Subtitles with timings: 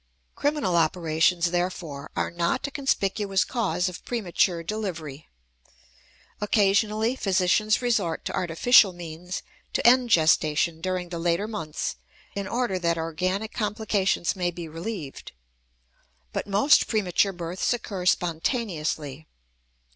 [0.33, 5.27] Criminal operations, therefore, are not a conspicuous cause of premature delivery.
[6.41, 9.43] Occasionally physicians resort to artificial means
[9.73, 11.97] to end gestation during the later months
[12.33, 15.33] in order that organic complications may be relieved;
[16.33, 19.27] but most premature births occur spontaneously.